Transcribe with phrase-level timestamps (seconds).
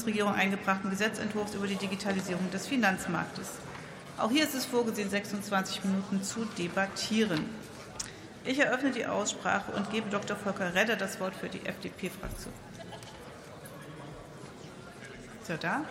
[0.00, 3.50] Bundesregierung eingebrachten Gesetzentwurfs über die Digitalisierung des Finanzmarktes.
[4.16, 7.44] Auch hier ist es vorgesehen, 26 Minuten zu debattieren.
[8.44, 10.38] Ich eröffne die Aussprache und gebe Dr.
[10.38, 12.54] Volker Redder das Wort für die FDP-Fraktion.
[15.42, 15.84] Ist er da?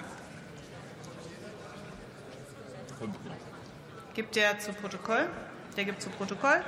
[4.16, 5.30] Gibt der zu Protokoll?
[5.78, 6.64] Der gibt zu Protokoll.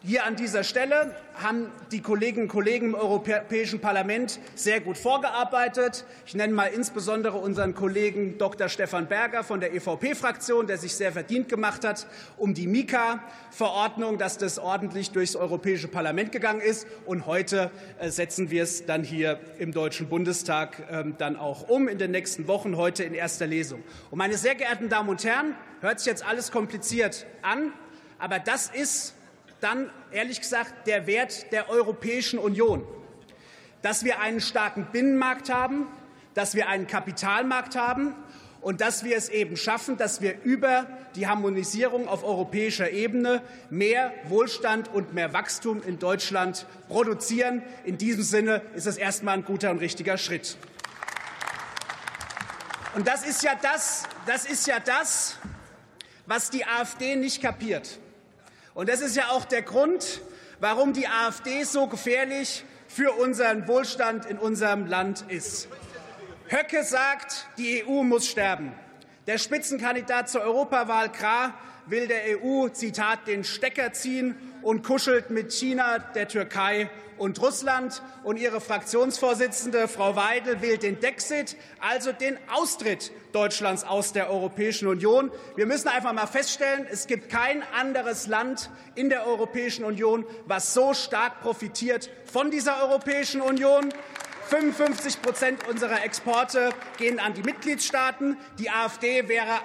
[0.07, 6.05] hier an dieser Stelle haben die Kolleginnen und Kollegen im Europäischen Parlament sehr gut vorgearbeitet.
[6.25, 8.69] Ich nenne mal insbesondere unseren Kollegen Dr.
[8.69, 14.37] Stefan Berger von der EVP-Fraktion, der sich sehr verdient gemacht hat um die Mika-Verordnung, dass
[14.37, 16.87] das ordentlich durchs Europäische Parlament gegangen ist.
[17.05, 21.89] Und heute äh, setzen wir es dann hier im Deutschen Bundestag ähm, dann auch um
[21.89, 23.83] in den nächsten Wochen, heute in erster Lesung.
[24.09, 27.73] Und meine sehr geehrten Damen und Herren, hört sich jetzt alles kompliziert an,
[28.19, 29.16] aber das ist
[29.61, 32.85] dann ehrlich gesagt der Wert der Europäischen Union,
[33.81, 35.87] dass wir einen starken Binnenmarkt haben,
[36.33, 38.15] dass wir einen Kapitalmarkt haben
[38.61, 44.13] und dass wir es eben schaffen, dass wir über die Harmonisierung auf europäischer Ebene mehr
[44.25, 47.63] Wohlstand und mehr Wachstum in Deutschland produzieren.
[47.85, 50.57] In diesem Sinne ist es erstmal ein guter und richtiger Schritt.
[52.95, 55.37] Und das ist ja das, das ist ja das,
[56.25, 57.99] was die AfD nicht kapiert.
[58.77, 60.21] Und das ist ja auch der Grund,
[60.59, 65.67] warum die AfD so gefährlich für unseren Wohlstand in unserem Land ist.
[66.47, 68.71] Höcke sagt, die EU muss sterben.
[69.25, 71.55] Der Spitzenkandidat zur Europawahl Krah
[71.87, 78.01] will der EU, Zitat, den Stecker ziehen und kuschelt mit China, der Türkei und Russland.
[78.23, 84.87] Und ihre Fraktionsvorsitzende, Frau Weidel, will den Dexit, also den Austritt Deutschlands aus der Europäischen
[84.87, 85.31] Union.
[85.55, 90.73] Wir müssen einfach mal feststellen, es gibt kein anderes Land in der Europäischen Union, was
[90.73, 93.93] so stark profitiert von dieser Europäischen Union.
[94.49, 98.37] 55 Prozent unserer Exporte gehen an die Mitgliedstaaten.
[98.59, 99.59] Die AfD wäre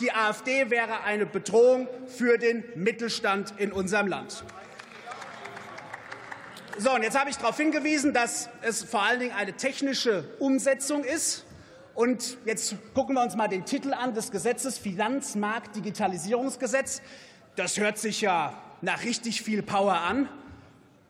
[0.00, 4.42] die AfD wäre eine Bedrohung für den Mittelstand in unserem Land.
[6.76, 11.04] So, und jetzt habe ich darauf hingewiesen, dass es vor allen Dingen eine technische Umsetzung
[11.04, 11.44] ist.
[11.94, 17.02] Und jetzt gucken wir uns mal den Titel an des Gesetzes Finanzmarktdigitalisierungsgesetz.
[17.54, 20.28] Das hört sich ja nach richtig viel Power an.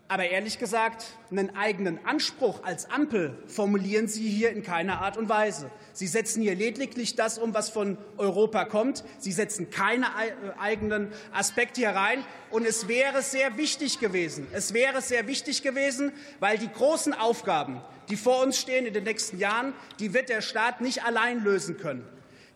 [0.07, 5.31] Aber ehrlich gesagt, einen eigenen Anspruch als Ampel formulieren Sie hier in keiner Art und
[5.31, 5.71] Weise.
[5.95, 9.03] Sie setzen hier lediglich das um, was von Europa kommt.
[9.19, 12.23] Sie setzen keine äh, eigenen Aspekte hier rein.
[12.51, 17.81] Und es wäre sehr wichtig gewesen, es wäre sehr wichtig gewesen, weil die großen Aufgaben,
[18.11, 21.79] die vor uns stehen in den nächsten Jahren, die wird der Staat nicht allein lösen
[21.79, 22.07] können.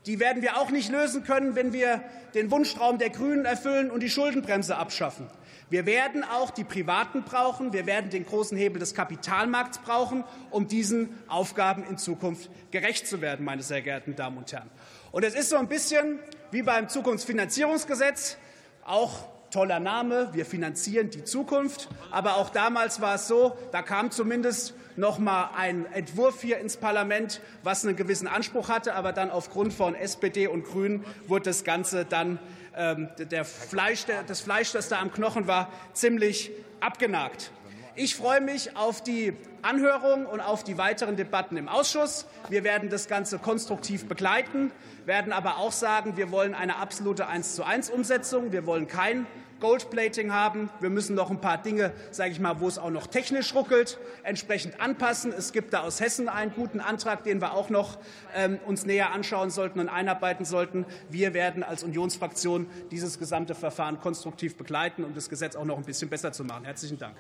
[0.04, 2.02] Die werden wir auch nicht lösen können, wenn wir
[2.34, 5.28] den Wunschtraum der Grünen erfüllen und die Schuldenbremse abschaffen.
[5.70, 7.72] Wir werden auch die Privaten brauchen.
[7.72, 13.20] Wir werden den großen Hebel des Kapitalmarkts brauchen, um diesen Aufgaben in Zukunft gerecht zu
[13.20, 14.70] werden, meine sehr geehrten Damen und Herren.
[15.12, 16.18] Und es ist so ein bisschen
[16.50, 18.38] wie beim Zukunftsfinanzierungsgesetz,
[18.84, 21.88] auch toller Name, wir finanzieren die Zukunft.
[22.10, 26.76] Aber auch damals war es so, da kam zumindest noch mal ein Entwurf hier ins
[26.76, 28.94] Parlament, was einen gewissen Anspruch hatte.
[28.94, 32.38] Aber dann aufgrund von SPD und Grünen wurde das Ganze dann
[32.78, 37.50] der Fleisch, das Fleisch, das da am Knochen war, ziemlich abgenagt.
[37.96, 42.26] Ich freue mich auf die Anhörung und auf die weiteren Debatten im Ausschuss.
[42.48, 44.70] Wir werden das Ganze konstruktiv begleiten,
[45.04, 48.52] werden aber auch sagen, wir wollen eine absolute 1 zu 1 Umsetzung.
[48.52, 49.26] Wir wollen kein
[49.60, 50.70] Goldplating haben.
[50.80, 53.98] Wir müssen noch ein paar Dinge, sage ich mal, wo es auch noch technisch ruckelt,
[54.22, 55.32] entsprechend anpassen.
[55.32, 57.98] Es gibt da aus Hessen einen guten Antrag, den wir auch noch
[58.34, 60.86] ähm, uns näher anschauen sollten und einarbeiten sollten.
[61.10, 65.84] Wir werden als Unionsfraktion dieses gesamte Verfahren konstruktiv begleiten, um das Gesetz auch noch ein
[65.84, 66.64] bisschen besser zu machen.
[66.64, 67.16] Herzlichen Dank.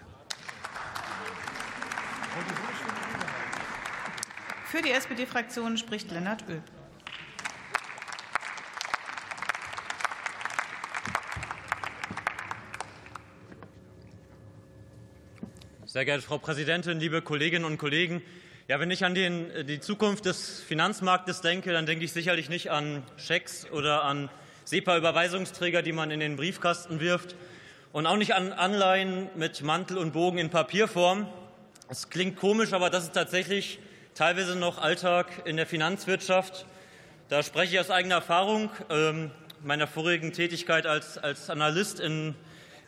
[4.66, 6.62] Für die SPD-Fraktion spricht Lennart Oehl.
[15.98, 18.22] Sehr geehrte Frau Präsidentin, liebe Kolleginnen und Kollegen!
[18.68, 22.48] Ja, wenn ich an den, äh, die Zukunft des Finanzmarktes denke, dann denke ich sicherlich
[22.48, 24.30] nicht an Schecks oder an
[24.64, 27.34] SEPA-Überweisungsträger, die man in den Briefkasten wirft,
[27.90, 31.26] und auch nicht an Anleihen mit Mantel und Bogen in Papierform.
[31.88, 33.80] Es klingt komisch, aber das ist tatsächlich
[34.14, 36.64] teilweise noch Alltag in der Finanzwirtschaft.
[37.28, 39.32] Da spreche ich aus eigener Erfahrung ähm,
[39.64, 42.36] meiner vorigen Tätigkeit als, als Analyst in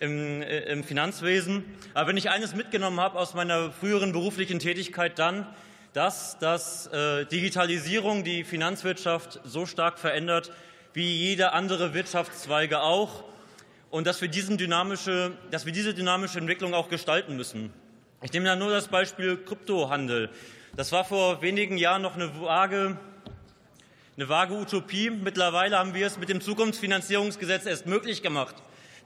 [0.00, 1.64] im, äh, im Finanzwesen.
[1.94, 5.46] Aber wenn ich eines mitgenommen habe aus meiner früheren beruflichen Tätigkeit, dann
[5.92, 10.52] das, dass äh, Digitalisierung die Finanzwirtschaft so stark verändert
[10.92, 13.24] wie jede andere Wirtschaftszweige auch
[13.90, 17.72] und dass wir, diesen dynamische, dass wir diese dynamische Entwicklung auch gestalten müssen.
[18.22, 20.30] Ich nehme da nur das Beispiel Kryptohandel.
[20.76, 22.96] Das war vor wenigen Jahren noch eine vage,
[24.16, 25.10] eine vage Utopie.
[25.10, 28.56] Mittlerweile haben wir es mit dem Zukunftsfinanzierungsgesetz erst möglich gemacht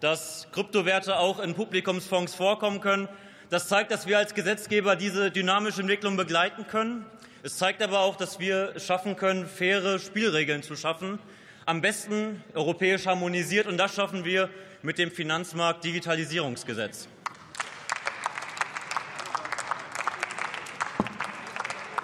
[0.05, 3.09] dass Kryptowerte auch in Publikumsfonds vorkommen können.
[3.49, 7.07] Das zeigt, dass wir als Gesetzgeber diese dynamische Entwicklung begleiten können.
[7.43, 11.19] Es zeigt aber auch, dass wir schaffen können, faire Spielregeln zu schaffen.
[11.65, 13.67] Am besten europäisch harmonisiert.
[13.67, 14.51] Und das schaffen wir
[14.83, 17.09] mit dem Finanzmarkt-Digitalisierungsgesetz.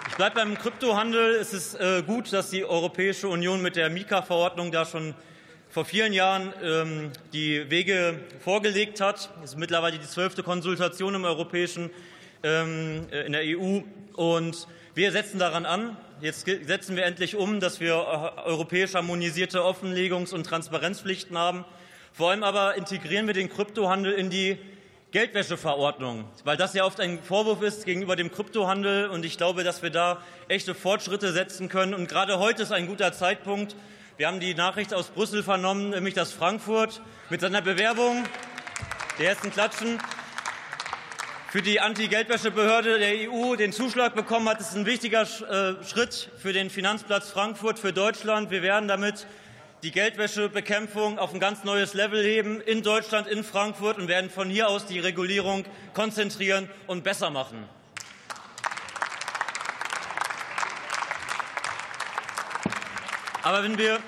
[0.09, 1.35] Ich bleibe beim Kryptohandel.
[1.35, 5.13] Es ist äh, gut, dass die Europäische Union mit der Mika-Verordnung da schon
[5.71, 9.29] vor vielen Jahren ähm, die Wege vorgelegt hat.
[9.41, 11.89] Es ist mittlerweile die zwölfte Konsultation im europäischen,
[12.43, 13.79] ähm, äh, in der EU.
[14.13, 15.95] Und wir setzen daran an.
[16.19, 21.63] Jetzt setzen wir endlich um, dass wir äh, europäisch harmonisierte Offenlegungs- und Transparenzpflichten haben.
[22.11, 24.57] Vor allem aber integrieren wir den Kryptohandel in die
[25.11, 29.07] Geldwäscheverordnung, weil das ja oft ein Vorwurf ist gegenüber dem Kryptohandel.
[29.07, 31.93] Und ich glaube, dass wir da echte Fortschritte setzen können.
[31.93, 33.77] Und gerade heute ist ein guter Zeitpunkt,
[34.21, 37.01] wir haben die Nachricht aus Brüssel vernommen, nämlich dass Frankfurt
[37.31, 38.23] mit seiner Bewerbung,
[39.17, 39.97] die ersten Klatschen,
[41.49, 44.59] für die Anti-Geldwäschebehörde der EU den Zuschlag bekommen hat.
[44.59, 48.51] Das ist ein wichtiger äh, Schritt für den Finanzplatz Frankfurt, für Deutschland.
[48.51, 49.25] Wir werden damit
[49.81, 54.51] die Geldwäschebekämpfung auf ein ganz neues Level heben in Deutschland, in Frankfurt und werden von
[54.51, 55.65] hier aus die Regulierung
[55.95, 57.67] konzentrieren und besser machen.
[63.51, 63.99] Aber wenn wir,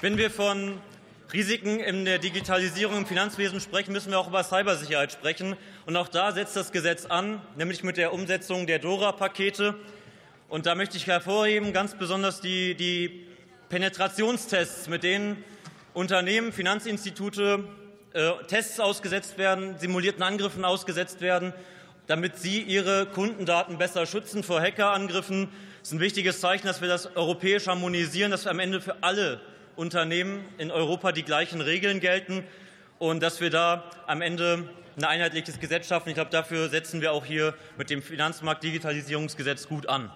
[0.00, 0.80] wenn wir von
[1.34, 5.54] Risiken in der Digitalisierung im Finanzwesen sprechen, müssen wir auch über Cybersicherheit sprechen.
[5.84, 9.74] Und auch da setzt das Gesetz an, nämlich mit der Umsetzung der DORA-Pakete.
[10.48, 13.26] Und da möchte ich hervorheben, ganz besonders die, die
[13.68, 15.44] Penetrationstests, mit denen
[15.92, 17.64] Unternehmen, Finanzinstitute
[18.14, 21.52] äh, Tests ausgesetzt werden, simulierten Angriffen ausgesetzt werden,
[22.06, 25.50] damit sie ihre Kundendaten besser schützen vor Hackerangriffen
[25.82, 29.02] es ist ein wichtiges Zeichen, dass wir das europäisch harmonisieren, dass wir am Ende für
[29.02, 29.40] alle
[29.74, 32.44] Unternehmen in Europa die gleichen Regeln gelten
[33.00, 36.10] und dass wir da am Ende ein einheitliches Gesetz schaffen.
[36.10, 40.12] Ich glaube, dafür setzen wir auch hier mit dem Finanzmarkt-Digitalisierungsgesetz gut an.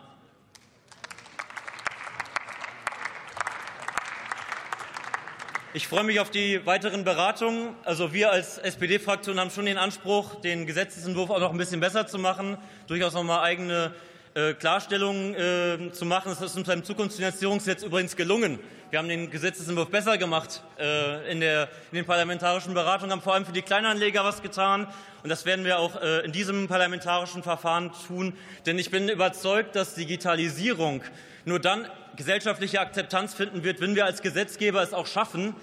[5.74, 7.74] Ich freue mich auf die weiteren Beratungen.
[7.82, 12.06] Also wir als SPD-Fraktion haben schon den Anspruch, den Gesetzentwurf auch noch ein bisschen besser
[12.06, 12.56] zu machen,
[12.86, 13.92] durchaus noch mal eigene
[14.36, 16.28] äh, Klarstellungen äh, zu machen.
[16.28, 18.58] Das ist uns beim Zukunftsfinanzierungsgesetz übrigens gelungen.
[18.90, 23.32] Wir haben den Gesetzentwurf besser gemacht äh, in, der, in den parlamentarischen Beratungen, haben vor
[23.32, 24.86] allem für die Kleinanleger was getan.
[25.22, 28.34] Und das werden wir auch äh, in diesem parlamentarischen Verfahren tun.
[28.66, 31.02] Denn ich bin überzeugt, dass Digitalisierung
[31.46, 35.54] nur dann gesellschaftliche Akzeptanz finden wird, wenn wir als Gesetzgeber es auch schaffen,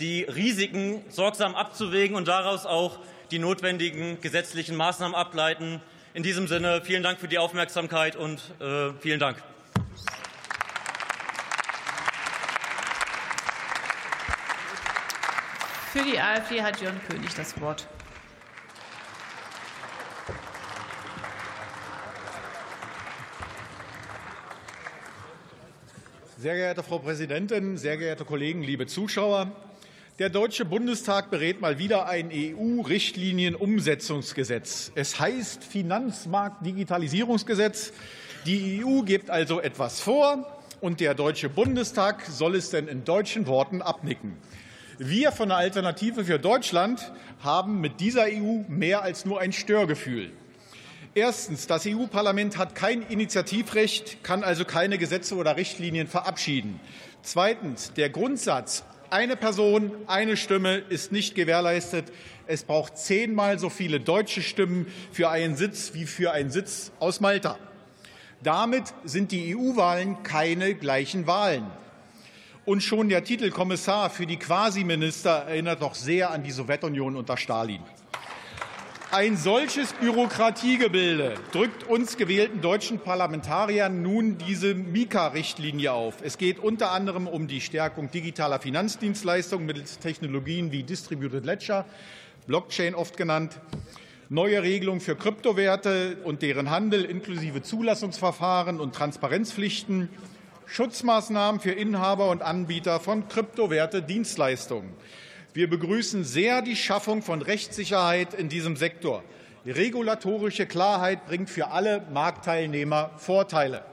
[0.00, 2.98] die Risiken sorgsam abzuwägen und daraus auch
[3.30, 5.82] die notwendigen gesetzlichen Maßnahmen ableiten,
[6.14, 9.42] in diesem Sinne vielen Dank für die Aufmerksamkeit und äh, vielen Dank.
[15.92, 17.86] Für die AfD hat Jörn König das Wort.
[26.38, 29.52] Sehr geehrte Frau Präsidentin, sehr geehrte Kollegen, liebe Zuschauer!
[30.22, 34.92] Der Deutsche Bundestag berät mal wieder ein EU-Richtlinienumsetzungsgesetz.
[34.94, 37.92] Es heißt Finanzmarktdigitalisierungsgesetz.
[38.46, 40.46] Die EU gibt also etwas vor,
[40.80, 44.36] und der Deutsche Bundestag soll es denn in deutschen Worten abnicken.
[44.96, 47.10] Wir von der Alternative für Deutschland
[47.40, 50.30] haben mit dieser EU mehr als nur ein Störgefühl.
[51.16, 51.66] Erstens.
[51.66, 56.78] Das EU-Parlament hat kein Initiativrecht, kann also keine Gesetze oder Richtlinien verabschieden.
[57.22, 57.92] Zweitens.
[57.94, 62.06] Der Grundsatz eine Person, eine Stimme ist nicht gewährleistet.
[62.46, 67.20] Es braucht zehnmal so viele deutsche Stimmen für einen Sitz wie für einen Sitz aus
[67.20, 67.58] Malta.
[68.42, 71.66] Damit sind die EU-Wahlen keine gleichen Wahlen.
[72.64, 77.36] Und schon der Titel Kommissar für die Quasiminister erinnert doch sehr an die Sowjetunion unter
[77.36, 77.82] Stalin.
[79.14, 86.14] Ein solches Bürokratiegebilde drückt uns gewählten deutschen Parlamentariern nun diese Mika-Richtlinie auf.
[86.22, 91.84] Es geht unter anderem um die Stärkung digitaler Finanzdienstleistungen mittels Technologien wie Distributed Ledger,
[92.46, 93.60] Blockchain oft genannt,
[94.30, 100.08] neue Regelungen für Kryptowerte und deren Handel inklusive Zulassungsverfahren und Transparenzpflichten,
[100.64, 104.94] Schutzmaßnahmen für Inhaber und Anbieter von Kryptowerte-Dienstleistungen.
[105.54, 109.22] Wir begrüßen sehr die Schaffung von Rechtssicherheit in diesem Sektor.
[109.66, 113.84] Regulatorische Klarheit bringt für alle Marktteilnehmer Vorteile.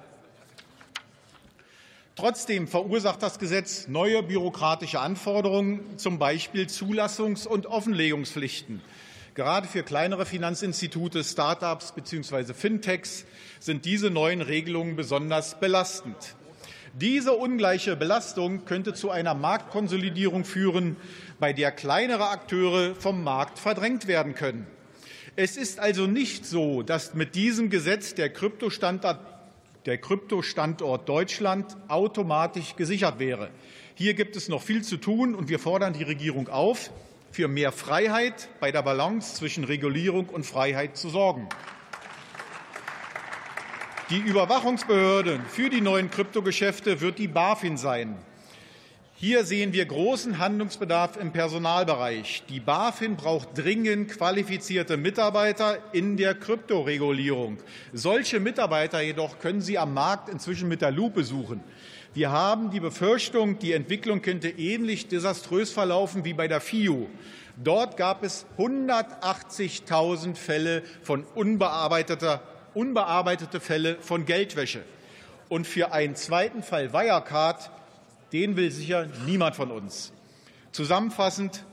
[2.16, 8.82] Trotzdem verursacht das Gesetz neue bürokratische Anforderungen, zum Beispiel Zulassungs- und Offenlegungspflichten.
[9.36, 12.54] Gerade für kleinere Finanzinstitute, Start-ups bzw.
[12.54, 13.26] Fintechs
[13.60, 16.36] sind diese neuen Regelungen besonders belastend.
[16.94, 20.96] Diese ungleiche Belastung könnte zu einer Marktkonsolidierung führen,
[21.40, 24.66] bei der kleinere Akteure vom Markt verdrängt werden können.
[25.36, 29.20] Es ist also nicht so, dass mit diesem Gesetz der Kryptostandort,
[29.86, 33.50] der Kryptostandort Deutschland automatisch gesichert wäre.
[33.96, 36.92] Hier gibt es noch viel zu tun, und wir fordern die Regierung auf,
[37.32, 41.48] für mehr Freiheit bei der Balance zwischen Regulierung und Freiheit zu sorgen.
[44.10, 48.18] Die Überwachungsbehörde für die neuen Kryptogeschäfte wird die BaFin sein.
[49.14, 52.42] Hier sehen wir großen Handlungsbedarf im Personalbereich.
[52.50, 57.60] Die BaFin braucht dringend qualifizierte Mitarbeiter in der Kryptoregulierung.
[57.94, 61.64] Solche Mitarbeiter jedoch können Sie am Markt inzwischen mit der Lupe suchen.
[62.16, 67.06] Wir haben die Befürchtung, die Entwicklung könnte ähnlich desaströs verlaufen wie bei der FIU.
[67.64, 72.42] Dort gab es 180.000 Fälle von unbearbeiteter
[72.74, 74.84] unbearbeitete Fälle von Geldwäsche.
[75.48, 77.72] Und für einen zweiten Fall Wirecard,
[78.32, 80.12] den will sicher niemand von uns.
[80.72, 81.66] Zusammenfassend,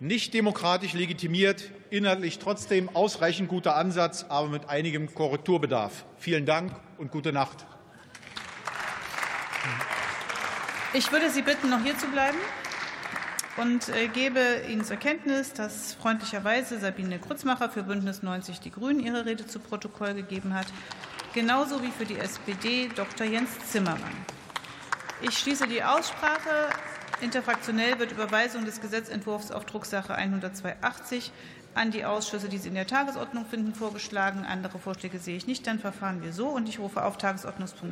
[0.00, 6.04] nicht demokratisch legitimiert, inhaltlich trotzdem ausreichend guter Ansatz, aber mit einigem Korrekturbedarf.
[6.18, 7.64] Vielen Dank und gute Nacht.
[10.94, 12.38] Ich würde Sie bitten, noch hier zu bleiben
[13.56, 19.00] und äh, gebe Ihnen zur Kenntnis, dass freundlicherweise Sabine Krutzmacher für Bündnis 90 Die Grünen
[19.00, 20.66] ihre Rede zu Protokoll gegeben hat,
[21.34, 23.26] genauso wie für die SPD Dr.
[23.26, 24.16] Jens Zimmermann.
[25.20, 26.70] Ich schließe die Aussprache.
[27.20, 31.30] Interfraktionell wird Überweisung des Gesetzentwurfs auf Drucksache 10280
[31.74, 34.44] an die Ausschüsse, die Sie in der Tagesordnung finden, vorgeschlagen.
[34.44, 35.66] Andere Vorschläge sehe ich nicht.
[35.66, 36.48] Dann verfahren wir so.
[36.48, 37.90] Und ich rufe auf Tagesordnungspunkt